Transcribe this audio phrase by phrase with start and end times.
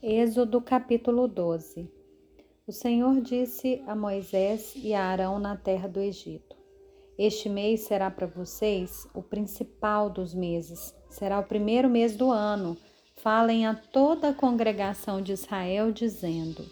[0.00, 1.90] Êxodo capítulo 12
[2.68, 6.54] O Senhor disse a Moisés e a Arão na terra do Egito:
[7.18, 12.76] Este mês será para vocês o principal dos meses, será o primeiro mês do ano.
[13.16, 16.64] Falem a toda a congregação de Israel, dizendo: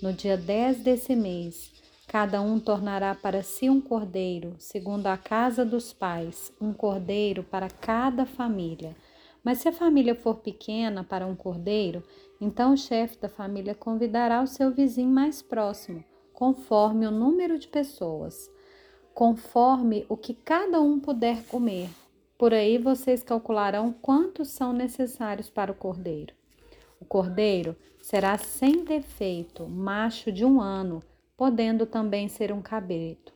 [0.00, 1.70] No dia 10 desse mês,
[2.08, 7.68] cada um tornará para si um cordeiro, segundo a casa dos pais, um cordeiro para
[7.68, 8.96] cada família.
[9.44, 12.02] Mas se a família for pequena para um cordeiro,
[12.44, 17.68] então o chefe da família convidará o seu vizinho mais próximo, conforme o número de
[17.68, 18.50] pessoas,
[19.14, 21.88] conforme o que cada um puder comer.
[22.36, 26.34] Por aí vocês calcularão quantos são necessários para o cordeiro.
[27.00, 31.00] O cordeiro será sem defeito, macho de um ano,
[31.36, 33.32] podendo também ser um cabrito.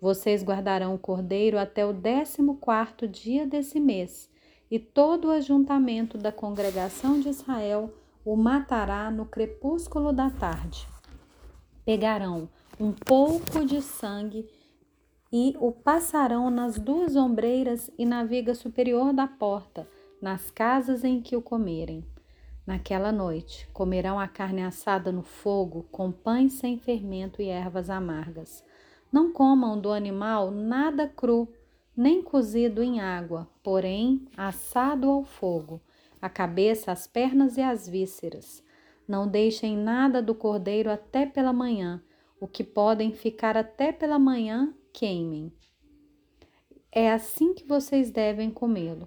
[0.00, 4.30] Vocês guardarão o cordeiro até o décimo quarto dia desse mês
[4.70, 7.92] e todo o ajuntamento da congregação de Israel
[8.24, 10.88] o matará no crepúsculo da tarde.
[11.84, 12.48] Pegarão
[12.80, 14.48] um pouco de sangue
[15.30, 19.86] e o passarão nas duas ombreiras e na viga superior da porta,
[20.22, 22.04] nas casas em que o comerem.
[22.66, 28.64] Naquela noite comerão a carne assada no fogo, com pães sem fermento e ervas amargas.
[29.12, 31.46] Não comam do animal nada cru,
[31.94, 35.80] nem cozido em água, porém assado ao fogo,
[36.24, 38.64] a cabeça, as pernas e as vísceras.
[39.06, 42.02] Não deixem nada do cordeiro até pela manhã,
[42.40, 45.52] o que podem ficar até pela manhã, queimem.
[46.90, 49.06] É assim que vocês devem comê-lo.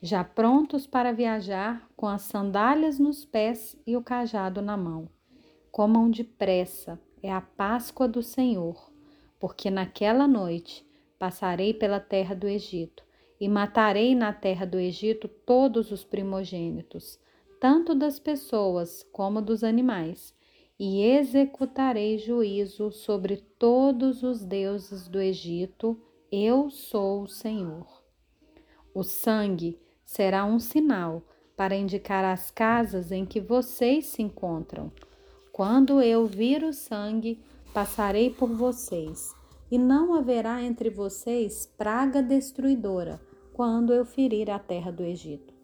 [0.00, 5.10] Já prontos para viajar, com as sandálias nos pés e o cajado na mão.
[5.70, 8.90] Comam depressa, é a Páscoa do Senhor,
[9.38, 10.86] porque naquela noite
[11.18, 13.05] Passarei pela terra do Egito
[13.40, 17.18] e matarei na terra do Egito todos os primogênitos,
[17.60, 20.34] tanto das pessoas como dos animais,
[20.78, 25.98] e executarei juízo sobre todos os deuses do Egito.
[26.30, 28.02] Eu sou o Senhor.
[28.94, 31.22] O sangue será um sinal
[31.56, 34.92] para indicar as casas em que vocês se encontram.
[35.50, 37.40] Quando eu vir o sangue,
[37.72, 39.34] passarei por vocês
[39.70, 43.18] e não haverá entre vocês praga destruidora
[43.56, 45.54] quando eu ferir a terra do Egito.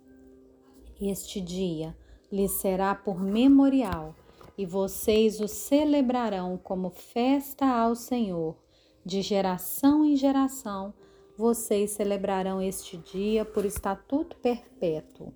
[0.99, 1.95] Este dia
[2.33, 4.17] lhes será por memorial,
[4.57, 8.57] e vocês o celebrarão como festa ao Senhor.
[9.05, 10.95] De geração em geração,
[11.37, 15.31] vocês celebrarão este dia por estatuto perpétuo.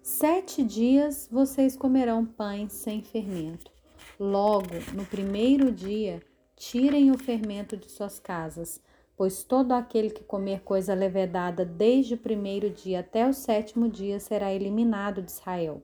[0.00, 3.72] Sete dias vocês comerão pães sem fermento.
[4.16, 6.22] Logo, no primeiro dia,
[6.58, 8.80] Tirem o fermento de suas casas,
[9.18, 14.20] pois todo aquele que comer coisa levedada desde o primeiro dia até o sétimo dia
[14.20, 15.82] será eliminado de Israel.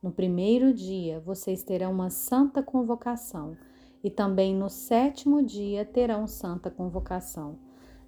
[0.00, 3.56] No primeiro dia vocês terão uma santa convocação,
[4.04, 7.58] e também no sétimo dia terão santa convocação.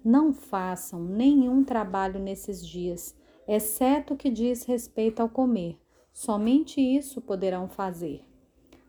[0.01, 3.13] Não façam nenhum trabalho nesses dias,
[3.45, 5.77] exceto o que diz respeito ao comer.
[6.13, 8.23] Somente isso poderão fazer.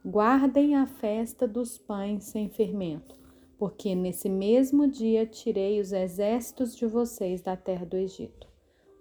[0.06, 3.18] Guardem a festa dos pães sem fermento,
[3.58, 8.46] porque nesse mesmo dia tirei os exércitos de vocês da terra do Egito.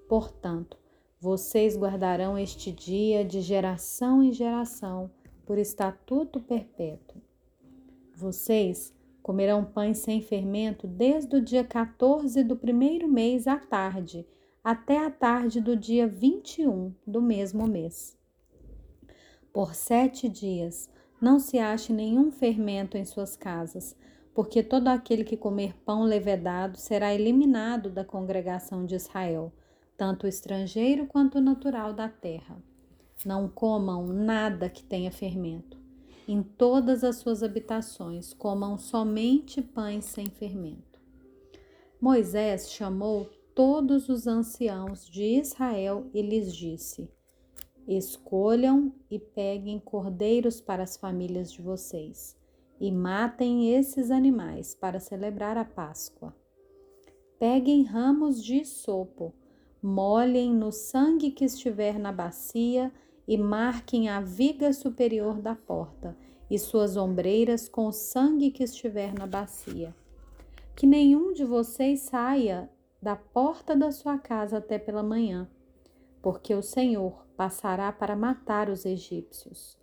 [0.09, 0.78] Portanto,
[1.19, 5.12] vocês guardarão este dia de geração em geração
[5.45, 7.22] por estatuto perpétuo.
[8.16, 14.25] Vocês comerão pães sem fermento desde o dia 14 do primeiro mês à tarde,
[14.63, 18.18] até a tarde do dia 21 do mesmo mês.
[19.53, 20.89] Por sete dias
[21.22, 23.95] não se ache nenhum fermento em suas casas,
[24.38, 29.52] porque todo aquele que comer pão levedado será eliminado da congregação de Israel,
[29.98, 32.64] tanto o estrangeiro quanto o natural da terra.
[33.25, 35.75] Não comam nada que tenha fermento.
[36.28, 41.02] Em todas as suas habitações, comam somente pães sem fermento.
[42.00, 47.09] Moisés chamou todos os anciãos de Israel e lhes disse:
[47.88, 52.37] Escolham e peguem cordeiros para as famílias de vocês
[52.79, 56.35] e matem esses animais para celebrar a Páscoa.
[57.39, 59.33] Peguem ramos de sopo,
[59.81, 62.91] molhem no sangue que estiver na bacia
[63.27, 66.18] e marquem a viga superior da porta
[66.50, 69.95] e suas ombreiras com o sangue que estiver na bacia.
[70.75, 72.69] Que nenhum de vocês saia
[73.01, 75.50] da porta da sua casa até pela manhã
[76.21, 79.77] porque o Senhor passará para matar os egípcios.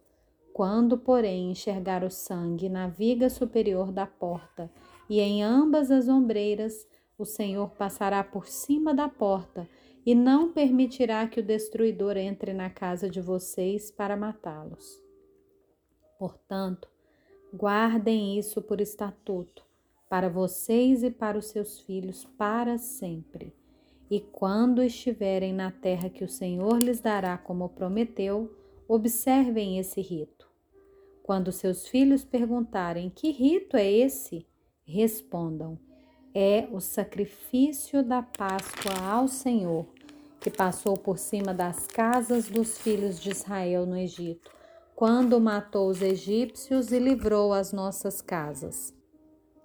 [0.55, 4.71] Quando, porém, enxergar o sangue na viga superior da porta
[5.11, 6.87] e em ambas as ombreiras,
[7.19, 9.69] o Senhor passará por cima da porta
[10.07, 15.03] e não permitirá que o destruidor entre na casa de vocês para matá-los.
[16.21, 16.89] Portanto,
[17.53, 19.67] guardem isso por estatuto,
[20.09, 23.53] para vocês e para os seus filhos para sempre.
[24.09, 30.44] E quando estiverem na terra que o Senhor lhes dará como prometeu, observem esse rito.
[31.25, 34.47] Quando seus filhos perguntarem que rito é esse,
[34.85, 35.79] respondam:
[36.35, 39.87] é o sacrifício da Páscoa ao Senhor,
[40.39, 44.51] que passou por cima das casas dos filhos de Israel no Egito,
[44.95, 48.95] quando matou os egípcios e livrou as nossas casas.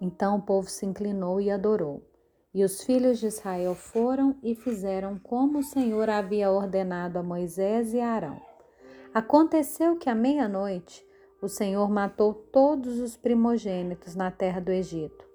[0.00, 2.02] Então o povo se inclinou e adorou.
[2.54, 7.92] E os filhos de Israel foram e fizeram como o Senhor havia ordenado a Moisés
[7.92, 8.40] e a Arão.
[9.12, 11.09] Aconteceu que à meia-noite
[11.40, 15.30] o Senhor matou todos os primogênitos na terra do Egito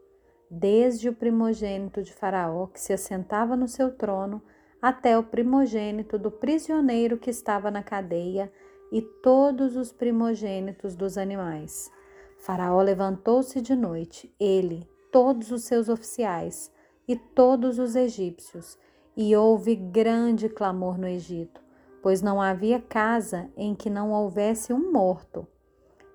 [0.50, 4.42] desde o primogênito de Faraó, que se assentava no seu trono,
[4.82, 8.52] até o primogênito do prisioneiro que estava na cadeia
[8.92, 11.92] e todos os primogênitos dos animais.
[12.38, 16.72] Faraó levantou-se de noite, ele, todos os seus oficiais
[17.08, 18.78] e todos os egípcios,
[19.18, 21.62] e houve grande clamor no Egito,
[22.04, 25.48] pois não havia casa em que não houvesse um morto.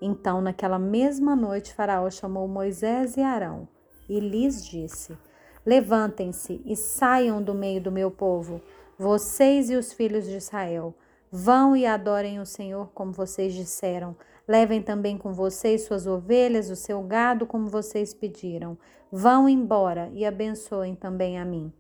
[0.01, 3.69] Então, naquela mesma noite, Faraó chamou Moisés e Arão
[4.09, 5.17] e lhes disse:
[5.65, 8.61] Levantem-se e saiam do meio do meu povo,
[8.99, 10.95] vocês e os filhos de Israel.
[11.31, 14.17] Vão e adorem o Senhor como vocês disseram.
[14.49, 18.77] Levem também com vocês suas ovelhas, o seu gado, como vocês pediram.
[19.13, 21.73] Vão embora e abençoem também a mim.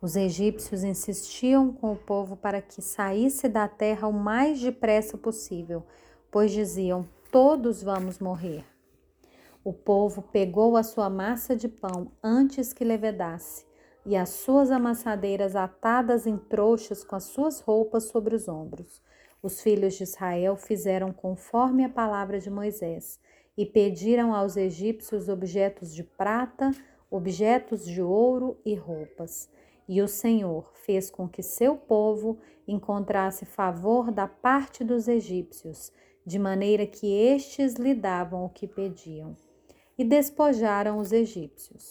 [0.00, 5.82] Os egípcios insistiam com o povo para que saísse da terra o mais depressa possível,
[6.30, 8.64] pois diziam: Todos vamos morrer.
[9.64, 13.66] O povo pegou a sua massa de pão antes que levedasse,
[14.06, 19.02] e as suas amassadeiras atadas em trouxas com as suas roupas sobre os ombros.
[19.42, 23.20] Os filhos de Israel fizeram conforme a palavra de Moisés
[23.56, 26.70] e pediram aos egípcios objetos de prata,
[27.10, 29.50] objetos de ouro e roupas.
[29.88, 35.92] E o Senhor fez com que seu povo encontrasse favor da parte dos egípcios,
[36.28, 39.34] de maneira que estes lhe davam o que pediam
[39.96, 41.90] e despojaram os egípcios.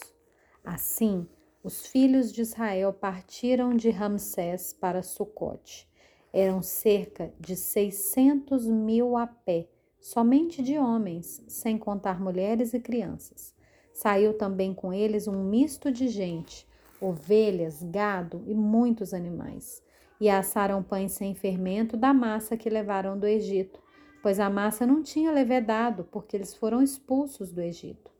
[0.63, 1.27] Assim,
[1.63, 5.89] os filhos de Israel partiram de Ramsés para Sucote.
[6.31, 9.67] Eram cerca de seiscentos mil a pé,
[9.99, 13.55] somente de homens, sem contar mulheres e crianças.
[13.91, 16.67] Saiu também com eles um misto de gente,
[17.01, 19.81] ovelhas, gado e muitos animais.
[20.21, 23.86] E assaram pães sem fermento da massa que levaram do Egito,
[24.27, 28.11] pois a massa não tinha levedado, porque eles foram expulsos do Egito.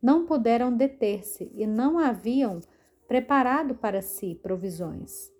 [0.00, 2.60] Não puderam deter-se e não haviam
[3.08, 5.32] preparado para si provisões.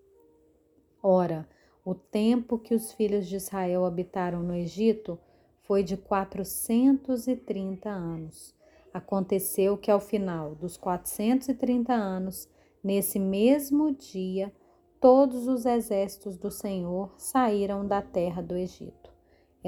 [1.01, 1.49] Ora,
[1.85, 5.17] o tempo que os filhos de Israel habitaram no Egito
[5.63, 8.53] foi de quatrocentos e trinta anos.
[8.93, 12.49] Aconteceu que ao final dos quatrocentos e trinta anos,
[12.83, 14.53] nesse mesmo dia,
[15.01, 18.98] todos os exércitos do Senhor saíram da terra do Egito.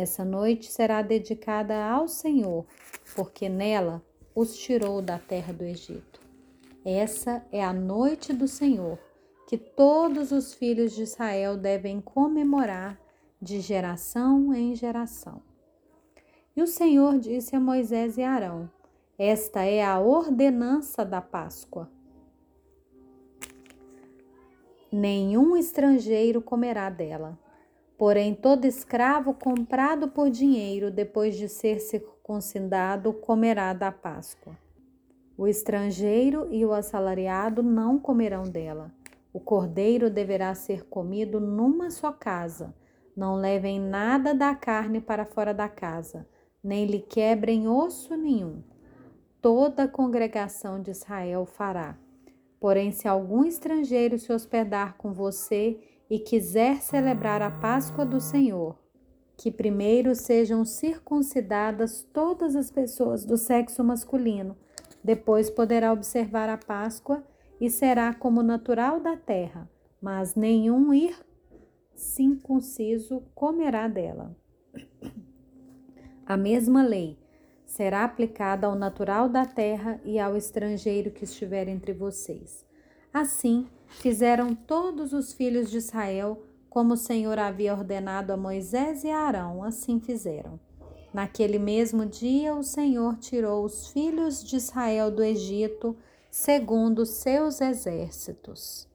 [0.00, 2.64] Essa noite será dedicada ao Senhor,
[3.14, 4.02] porque nela
[4.35, 6.23] os tirou da terra do Egito.
[6.82, 8.99] Essa é a noite do Senhor,
[9.47, 12.99] que todos os filhos de Israel devem comemorar
[13.43, 15.43] de geração em geração.
[16.57, 18.71] E o Senhor disse a Moisés e Arão:
[19.19, 21.90] Esta é a ordenança da Páscoa.
[24.90, 27.38] Nenhum estrangeiro comerá dela
[28.00, 34.57] Porém, todo escravo comprado por dinheiro, depois de ser circuncidado, comerá da Páscoa.
[35.37, 38.90] O estrangeiro e o assalariado não comerão dela.
[39.35, 42.75] O cordeiro deverá ser comido numa só casa.
[43.14, 46.26] Não levem nada da carne para fora da casa,
[46.64, 48.62] nem lhe quebrem osso nenhum.
[49.42, 51.99] Toda a congregação de Israel fará.
[52.59, 55.78] Porém, se algum estrangeiro se hospedar com você
[56.11, 58.76] e quiser celebrar a Páscoa do Senhor,
[59.37, 64.57] que primeiro sejam circuncidadas todas as pessoas do sexo masculino,
[65.02, 67.25] depois poderá observar a Páscoa
[67.61, 69.71] e será como natural da terra,
[70.02, 71.17] mas nenhum ir
[71.95, 74.37] circunciso comerá dela.
[76.26, 77.19] A mesma lei
[77.64, 82.64] será aplicada ao natural da terra e ao estrangeiro que estiver entre vocês.
[83.12, 89.11] Assim, fizeram todos os filhos de Israel, como o Senhor havia ordenado a Moisés e
[89.11, 90.59] a Arão, assim fizeram.
[91.12, 95.97] Naquele mesmo dia, o Senhor tirou os filhos de Israel do Egito,
[96.31, 98.89] segundo seus exércitos.